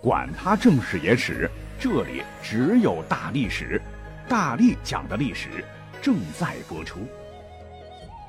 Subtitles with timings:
[0.00, 3.82] 管他正史野史，这里只有大历史，
[4.28, 5.64] 大力讲的历史
[6.00, 7.00] 正在播出。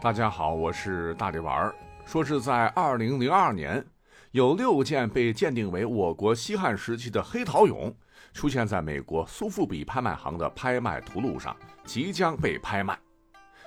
[0.01, 1.75] 大家好，我是大力丸儿。
[2.07, 3.85] 说是在二零零二年，
[4.31, 7.93] 有六件被鉴定为我国西汉时期的黑陶俑
[8.33, 11.55] 出现在美国苏富比拍卖行的拍卖图录上，
[11.85, 12.97] 即将被拍卖。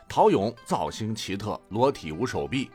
[0.08, 2.68] 陶俑造型奇特，裸体无手臂，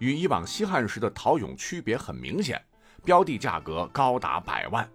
[0.00, 2.60] 与以往西汉时的陶俑区别很明显。
[3.04, 4.88] 标的价格高达百万，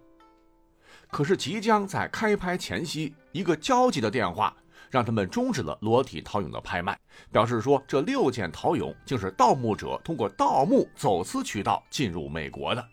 [1.10, 4.54] 可是即将在开拍前夕，一个焦急的电话
[4.90, 6.98] 让他们终止了裸体陶俑的拍卖，
[7.30, 12.84] 表示说这六件陶俑竟是盗墓者通过盗墓走私渠道进入美国的。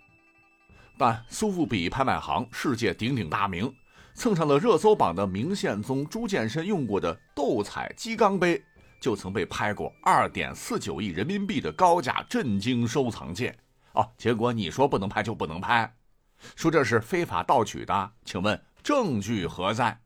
[0.97, 3.73] 但苏富比拍卖行世界鼎鼎大名，
[4.13, 8.61] 蹭上了热搜榜的明宪宗朱见深用过的斗彩鸡缸杯，
[9.01, 13.53] 就曾被拍过二点四九亿人民币的高价，震惊收藏界。
[13.95, 15.95] 哦，结果你说不能拍就不能拍，
[16.55, 20.01] 说这是非法盗取的，请问证据何在？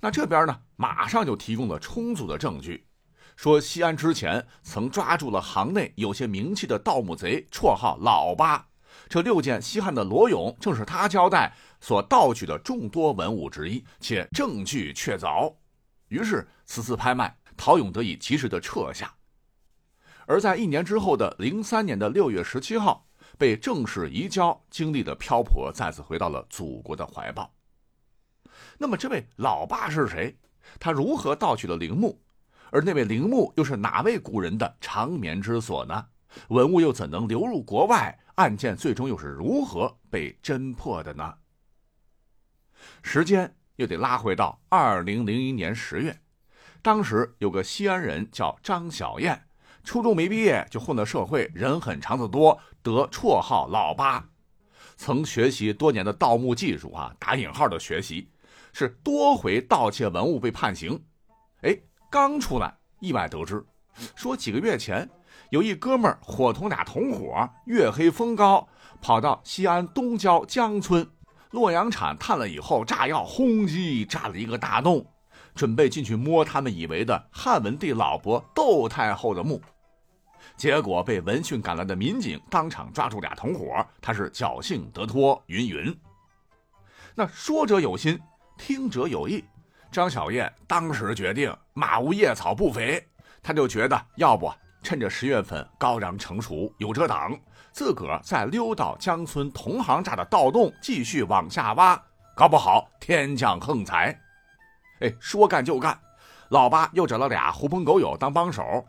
[0.00, 2.86] 那这边呢，马上就提供了充足的证据，
[3.36, 8.68] 说西安之前曾抓住了行内有些名气的盗墓贼，绰号老八。
[9.08, 15.52] 这六件西汉的裸俑正是他交代所盗取的众多文物之一，且证据确凿。
[16.08, 19.12] 于是此次拍卖，陶俑得以及时的撤下。
[20.26, 27.54] 而在一年之后的零三年的六月十七号，被正式移交，经历的漂泊再次回到了祖国的怀抱。
[28.78, 30.36] 那么，这位老爸是谁？
[30.80, 32.20] 他如何盗取了陵墓？
[32.70, 36.06] 而那位陵墓又是哪位古人的长眠之所呢？
[36.48, 38.18] 文物又怎能流入国外？
[38.36, 41.34] 案件最终又是如何被侦破的呢？
[43.02, 46.20] 时间又得拉回到二零零一年十月，
[46.82, 49.46] 当时有个西安人叫张小燕。
[49.84, 54.24] 初中没毕业就混到社会，人狠肠子多，得绰号“老八”。
[54.96, 58.28] 曾学习多年的盗墓技术啊，打引号的学习，
[58.72, 60.98] 是多回盗窃文物被判刑。
[61.60, 61.76] 哎，
[62.10, 63.62] 刚出来，意外得知，
[64.16, 65.08] 说几个月前
[65.50, 68.66] 有一哥们儿伙同俩同伙，月黑风高，
[69.02, 71.06] 跑到西安东郊江村
[71.50, 75.04] 洛阳铲探了以后，炸药轰击炸了一个大洞，
[75.54, 79.60] 准备进去摸他们以为的汉文帝老婆窦太后的墓。
[80.56, 85.94] 结果被闻讯赶来的民警当场抓住俩同伙，他是侥幸得脱，云云。
[87.14, 88.18] 那说者有心，
[88.56, 89.44] 听者有意。
[89.90, 93.04] 张小燕当时决定，马无夜草不肥，
[93.42, 97.36] 他就觉得要不趁着十月份高粱成熟，有遮挡，
[97.72, 102.00] 自个儿再溜到江村同行炸的盗洞，继续往下挖，
[102.34, 104.18] 搞不好天降横财。
[105.00, 105.98] 哎，说干就干，
[106.48, 108.84] 老八又找了俩狐朋狗友当帮手。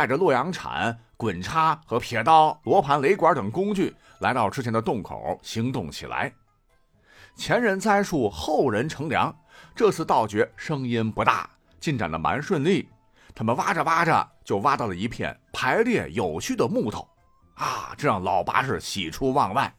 [0.00, 6.32] 带着洛阳铲、滚叉和撇刀、罗盘、雷管等工具，来到之前的洞口行动起来。
[7.36, 9.30] 前人栽树，后人乘凉。
[9.74, 12.88] 这次盗掘声音不大，进展的蛮顺利。
[13.34, 17.06] 他们挖着挖着，就挖到了一片排列有序的木头，
[17.56, 19.70] 啊，这让老八是喜出望外。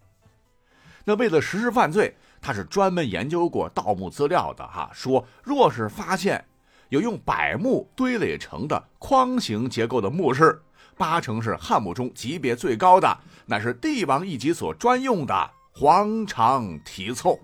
[1.04, 6.46] 那为了实施犯罪，他是专门研究过盗墓资料的，哈，说若是发现。
[6.92, 10.62] 有用柏木堆垒成的框形结构的墓室，
[10.98, 17.40] 八成是汉墓中级别最高的，乃是帝王一级所专用的黄肠题凑。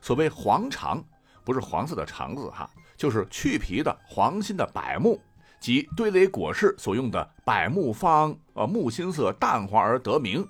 [0.00, 1.04] 所谓黄肠，
[1.44, 2.66] 不是黄色的肠子哈，
[2.96, 5.20] 就是去皮的黄心的柏木，
[5.60, 10.48] 即堆垒椁室所用的柏木方，呃，木心色淡黄而得名。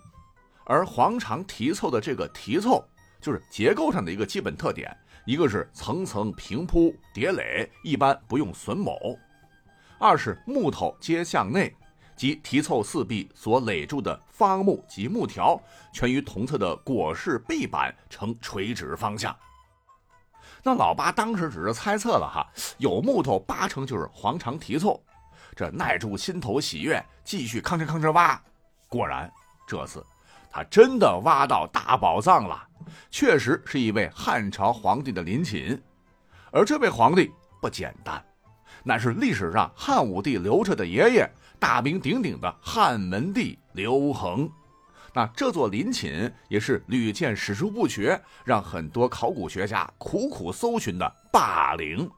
[0.64, 2.84] 而黄肠题凑的这个题凑，
[3.20, 4.96] 就是结构上的一个基本特点。
[5.28, 8.94] 一个是层层平铺叠垒，一般不用榫卯；
[9.98, 11.70] 二是木头皆向内，
[12.16, 15.60] 即题凑四壁所垒住的方木及木条，
[15.92, 19.36] 全于同侧的椁室壁板呈垂直方向。
[20.62, 22.46] 那老八当时只是猜测了哈，
[22.78, 24.98] 有木头八成就是黄肠题凑。
[25.54, 28.42] 这耐住心头喜悦，继续吭哧吭哧挖，
[28.88, 29.30] 果然
[29.66, 30.02] 这次。
[30.50, 32.66] 他真的挖到大宝藏了，
[33.10, 35.80] 确实是一位汉朝皇帝的陵寝，
[36.50, 37.30] 而这位皇帝
[37.60, 38.24] 不简单，
[38.82, 44.50] 乃是历史上汉武帝刘彻的爷爷，大名鼎鼎的汉文帝刘恒。
[45.14, 52.08] 那这座陵寝也是屡见史书不绝，让很多考古学家苦苦搜寻的霸陵。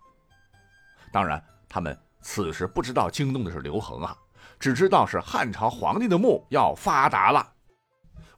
[1.12, 4.16] 当然，他们此时不知道惊动的是刘恒啊，
[4.58, 7.52] 只知道是汉朝皇帝的墓要发达了。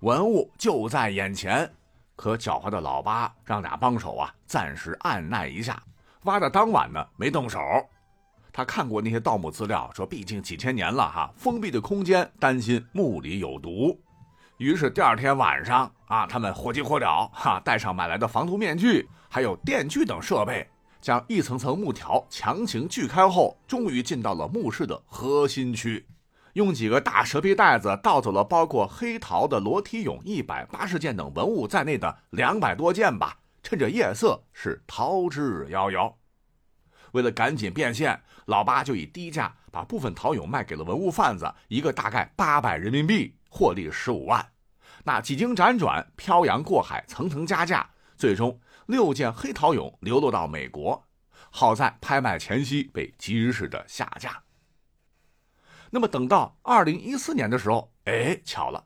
[0.01, 1.69] 文物就在眼前，
[2.17, 5.83] 可狡猾的老八让俩帮手啊暂时按耐一下。
[6.25, 7.61] 挖的当晚呢，没动手。
[8.53, 13.99] 他看过那些盗墓资料，说毕竟几千年了哈，封闭的空间，担心墓里有毒。
[14.59, 20.69] 于是第二天晚上啊，他们火急火燎，哈，带上买来的防毒面具，还有电锯等设备，
[21.01, 26.07] 将一层层木条强行锯开后，终于进到了墓室的核心区。
[26.55, 33.39] 用几个大蛇皮袋子盗走了包括黑陶的裸体俑一百八十件等文物在内的两百多件吧。
[33.63, 36.13] 趁着夜色，是逃之夭夭。
[37.13, 44.45] 为了赶紧变现，老八就以低价把部分陶俑卖给了文物贩子，一个大概八百人民币，获利十五万。
[45.05, 51.05] 那几经辗转，漂洋过海，层层加价，最终六件黑陶俑流落到美国，
[51.51, 54.43] 好在拍卖前夕被及时的下架。
[55.95, 58.83] 那么等到二零一四年的时候，哎，巧了，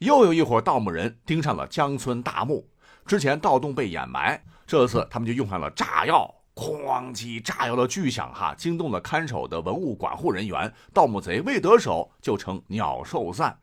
[0.00, 2.68] 又有一伙盗墓人盯上了江村大墓。
[3.06, 10.70] 之前盗洞被掩埋，这次他们就用上了炸药，哐叽，炸药的巨响哈，惊动了看守的文物管护人员。
[10.92, 13.60] 盗墓贼未得手，就成鸟兽散。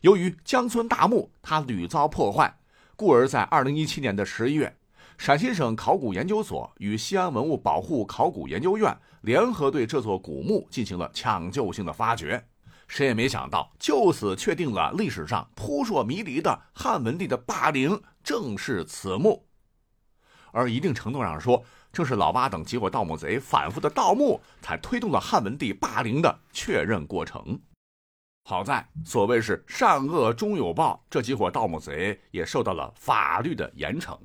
[0.00, 2.58] 由于江村大墓它屡遭破坏，
[2.96, 4.76] 故而在二零一七年的十一月，
[5.22, 8.92] 陕西省考古研究所与西安文物保护考古研究院。
[9.20, 12.44] 联合对这座古墓进行了抢救性的发掘，
[12.88, 19.46] 谁也没想到，就此确定了历史上扑朔迷离的汉文帝的霸陵正是此墓。
[20.50, 27.60] 而一定程度上说，正是老八等几伙盗墓贼反复的盗墓，才推动了汉文帝霸陵的确认过程。
[28.42, 34.18] 好在所谓是善恶终有报，这几伙盗墓贼也受到了法律的严惩。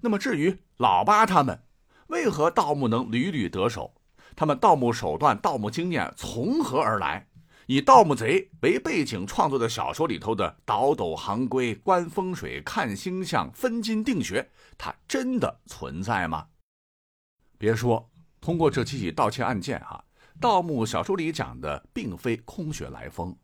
[0.00, 1.62] 那么至于老八他们，
[2.08, 3.94] 为何盗墓能屡屡得手？
[4.36, 7.26] 他们盗墓手段、盗墓经验从何而来？
[7.66, 16.48] 以盗墓贼为背景创作的小说里头的倒斗行规、观风水、看星象、分金定穴，它真的存在吗？
[17.58, 18.10] 别说，
[18.40, 20.04] 通过这几起盗窃案件，哈，
[20.40, 23.36] 盗墓小说里讲的并非空穴来风。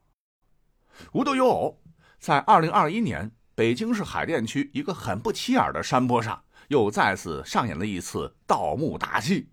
[1.12, 1.80] 无独有偶，
[2.18, 6.42] 在二零二一年，北京市海淀区一个很不起眼的山坡上。
[6.68, 9.48] 又再次上演了一次盗墓大戏。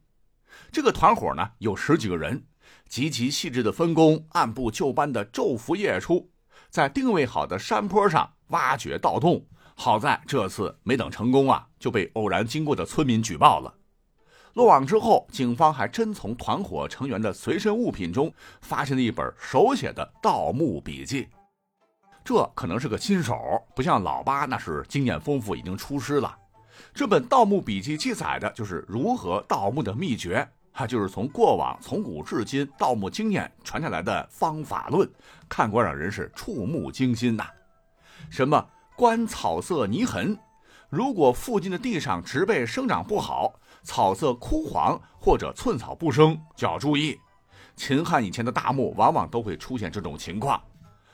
[0.71, 2.45] 这个团伙呢有十几个人，
[2.87, 6.31] 极其细致的分工，按部就班的昼伏夜出，
[6.69, 9.45] 在定位好的山坡上挖掘盗洞。
[9.75, 13.73] 好在这次没等成功啊，就被偶然经过的村民举报了。
[14.53, 18.31] 落网之后，警方还真从团伙成员的随身物品中
[18.61, 21.27] 发现了一本手写的盗墓笔记。
[22.23, 23.35] 这可能是个新手，
[23.75, 26.37] 不像老八那是经验丰富，已经出师了。
[26.93, 35.09] 这本《盗墓笔记》记载的就是如何盗墓的秘诀，哈，就是从过往从古至今盗墓经验传下来的方法论，
[35.49, 37.47] 看过让人是触目惊心呐。
[38.29, 38.63] 什么
[38.95, 40.37] 观草色泥痕，
[40.87, 47.19] 如果附近的地上植被生长不好，草色枯黄或者寸草不生，就要注意。
[47.75, 50.61] 秦汉以前的大墓往往都会出现这种情况。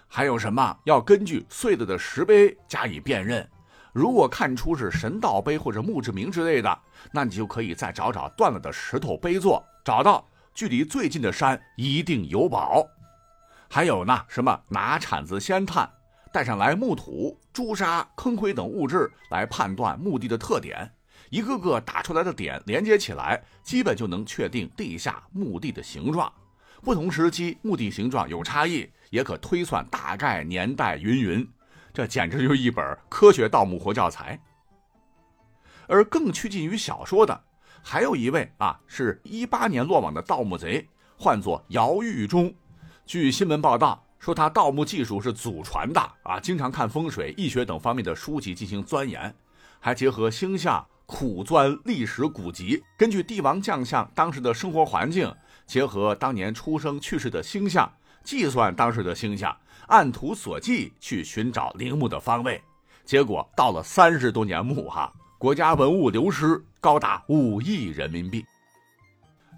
[0.10, 3.50] 还有什么要根据碎了的石碑加以辨认。
[3.94, 6.80] 如果看出是神道碑或者墓志铭之类的，
[7.12, 12.86] 那你就可以再找找断了的石头碑座，找到距离最近的山一定有宝。
[13.68, 15.90] 还有呢，什么拿铲子先探，
[16.32, 20.92] 带上来木土、朱砂、坑灰等物质来判断墓地的特点，
[21.30, 26.32] 一个个打出来的点连接起来，基本就能确定地下墓地的形状。
[26.82, 31.48] 不同时期墓地形状有差异，也可推算大概年代，云云。
[31.94, 34.40] 这简直就是一本科学盗墓活教材。
[35.88, 37.44] 而更趋近于小说的，
[37.82, 40.88] 还有一位啊，是一八年落网的盗墓贼，
[41.18, 42.54] 唤作姚玉忠。
[43.06, 49.34] 据新闻报道说，他盗墓技术是祖传的啊，经常看风水、易学等方面的书籍进行钻研，
[49.80, 55.34] 还结合星象苦钻历史古籍，根据帝王将相当时的生活环境，
[55.66, 57.92] 结合当年出生去世的星象，
[58.24, 59.56] 计算当时的星象。
[59.88, 62.62] 按图索骥去寻找陵墓的方位，
[63.04, 68.46] 结果到了三十多年墓哈，国家文物流失高达五亿人民币。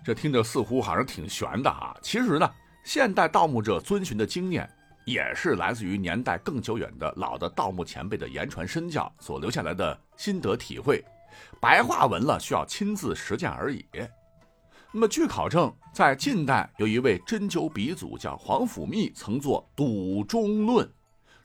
[0.06, 2.50] 这听着似乎好像挺悬的啊，其实呢，
[2.86, 4.70] 现代盗墓者遵循的经验，
[5.04, 11.04] 也是来自于年代更久远的老的盗墓前辈的言传身教所留下来的心得体会，
[11.60, 13.86] 白话文了需要亲自实践而已。
[14.94, 20.86] 那么，据考证，在近代有一位针灸鼻祖叫黄甫谧，曾作《赌中论》，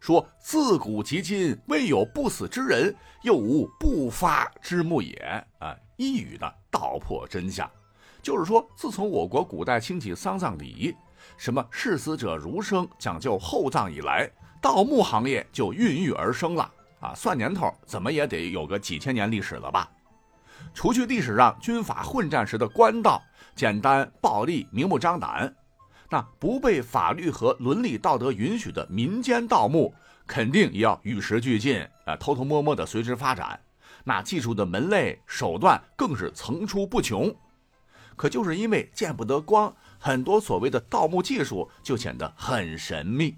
[0.01, 5.15] 说自古及今未有不死之人，又无不发之墓也。
[5.61, 7.71] 啊，一语的道破真相，
[8.21, 10.93] 就是说，自从我国古代兴起丧葬礼仪，
[11.37, 14.29] 什么视死者如生，讲究厚葬以来，
[14.61, 16.69] 盗墓行业就孕育而生了。
[16.99, 19.89] 啊，算年头，怎么也得有个几千年历史了吧？
[20.75, 23.23] 除去历史上军阀混战时的官道。
[23.55, 25.57] 简单暴力、明目张胆，
[26.11, 29.95] 那不被法律和伦理道德允许的民间盗墓，
[30.27, 33.59] 肯定也要与时俱进啊，偷偷摸摸的随之发展。
[34.05, 37.35] 那技术的门类手段更是层出不穷。
[38.15, 43.35] 可就是因为见不得光，很多所谓的盗墓技术就显得很神秘。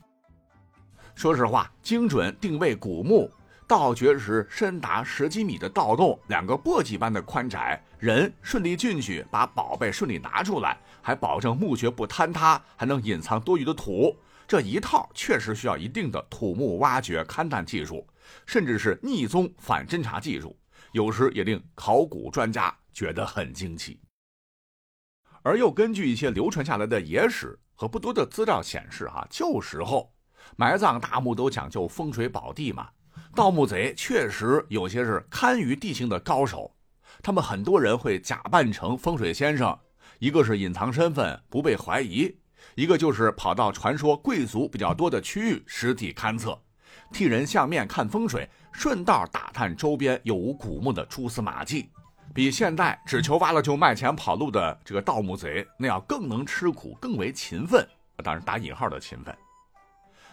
[1.14, 3.30] 说实话，精准定位古墓，
[3.68, 14.16] 盗掘时深达十几米的盗洞，两个簸箕般的宽窄，人顺利进去，把宝贝顺利拿出来，还保证墓穴不坍塌，还能隐藏多余的土。
[14.46, 18.08] 这一套确实需要一定的土木挖掘勘探技术，
[18.46, 20.58] 甚至是逆宗反侦查技术，
[20.92, 24.00] 有时也令考古专家觉得很惊奇。
[25.42, 30.10] 而又根据一些流传下来的野史和不多的资料显示，哈，旧时候。
[30.56, 32.88] 埋葬大墓都讲究风水宝地嘛，
[33.34, 36.74] 盗墓贼确实有些是堪舆地形的高手，
[37.22, 39.78] 他们很多人会假扮成风水先生，
[40.18, 42.34] 一个是隐藏身份不被怀疑，
[42.74, 46.60] 一个就是跑到传说贵族比较多的区域实地勘测，
[47.12, 51.88] 替人相面看风水，顺道打探周边有无古墓的蛛丝马迹，
[52.34, 57.86] 比现代只求挖了就卖钱跑路的这个盗墓贼那样更能吃苦，更为勤奋，
[58.24, 59.36] 当然打引号的勤奋。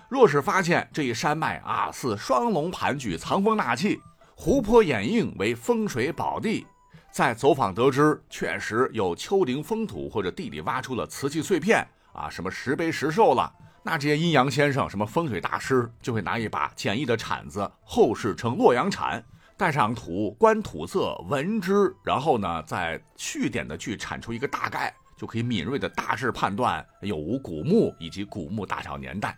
[0.08, 4.00] 若是发现这一山脉啊，似双龙盘踞、藏风纳气，
[4.36, 6.66] 湖泊掩映为风水宝地，
[7.12, 19.24] 再走访得知确实有丘陵封土或者地里挖出了瓷器碎片啊，什么石碑石兽了，那这些阴阳先生、什么风水大师就会拿一把简易的铲子，后世称洛阳铲，
[19.58, 29.38] 带上土，观土色，闻之，然后呢再续点的去铲出一个大概，就可以敏锐的大致判断有无古墓以及古墓大小年代。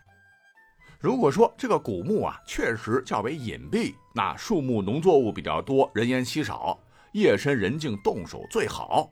[1.00, 6.80] 如果说这个古墓啊确实较为隐蔽，那树木农作物比较多，人烟稀少，
[7.12, 9.12] 夜深人静动手最好。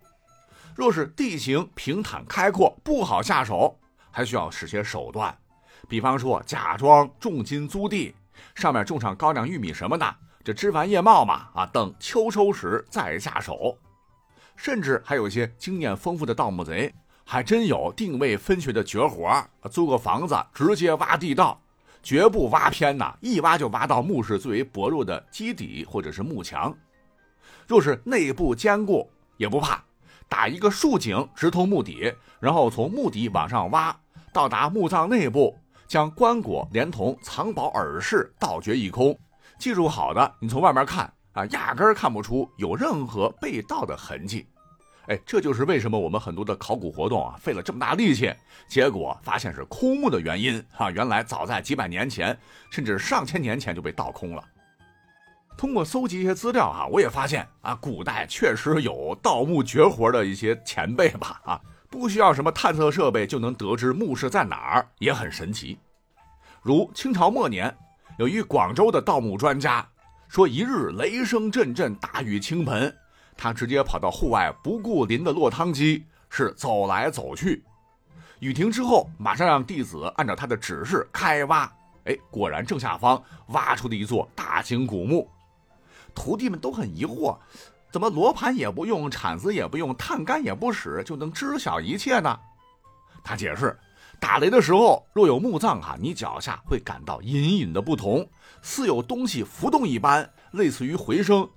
[0.75, 3.77] 若是地形平坦开阔，不好下手，
[4.09, 5.37] 还需要使些手段，
[5.87, 8.15] 比方说假装重金租地，
[8.55, 13.77] 上面种上高粱、玉米什么的，这枝繁叶茂嘛，啊，等秋收时再下手。
[14.55, 16.91] 甚至还有一些经验丰富的盗墓贼，
[17.23, 21.61] 还真有定位分穴的绝活，租个房子直接挖地道。
[22.05, 26.71] 绝不挖偏呐，一挖就挖到墓室最为薄弱的基底或者是幕墙。
[27.67, 29.83] 若是内部坚固也不怕，
[30.29, 33.97] 打一个竖井直通墓底，然后从墓底往上挖，
[34.31, 35.57] 到达墓葬内部，
[35.87, 39.17] 将棺椁连同藏宝耳饰盗掘一空。
[39.57, 44.45] 技术好的，你从外面看啊，压根儿看不出有任何被盗的痕迹。
[45.07, 48.33] 哎，这就是为什么我们很多的考古活动啊，费了这么大力气，
[48.67, 50.89] 结果发现是空墓的原因啊！
[50.89, 52.35] 原来早在几百年前，
[52.71, 54.43] 甚至上千年前就被盗空了。
[55.57, 65.77] 通过搜集一些资料啊，我也发现啊，古代确实有盗墓绝活的一些前辈吧啊，不需要什么探测设备就能得知墓室在哪儿，也很神奇。
[66.61, 67.73] 如清朝末年，
[68.17, 69.87] 有一广州的盗墓专家
[70.27, 72.91] 说，一日雷声阵阵，大雨倾盆。
[73.37, 77.63] 他直接跑到户外，不顾淋的落汤鸡，是走来走去。
[78.39, 81.71] 雨停之后，马上让弟子按照他的指示开挖。
[82.05, 85.29] 哎，果然正下方挖出了一座大型古墓。
[86.13, 87.37] 徒弟们都很疑惑，
[87.91, 92.39] 怎么罗盘也不用，铲子也不用，探杆也不使，就能知晓一切呢？
[93.23, 93.77] 他解释，
[94.19, 98.29] 打雷的时候，若有墓葬哈，你脚下会感到隐隐的不同，
[98.61, 101.49] 似有东西浮动一般，类似于回声。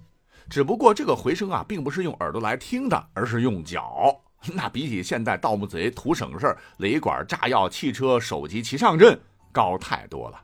[0.49, 4.19] 只不过这个回声啊，并不是用耳朵来听的，而是用脚。
[4.55, 9.19] 那比起现在盗墓贼图省事雷管、炸药、汽车、手机齐上阵，
[9.53, 10.41] 高太多了。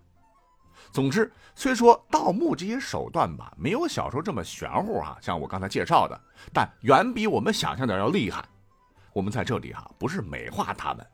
[0.93, 6.21] 总之，虽说盗墓这些手段吧，没有小时候这么玄乎啊，像我刚才介绍的，
[6.53, 8.45] 但远比我们想象的要厉害。
[9.13, 11.07] 我们在这里哈，不是美化他们，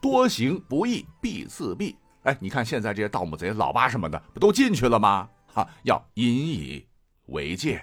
[0.00, 1.96] 多行不义必自毙。
[2.24, 5.28] 哎，你看现在这些盗墓贼老八什么的，不都进去了吗？
[5.54, 6.86] 哈，要引以
[7.26, 7.82] 为戒。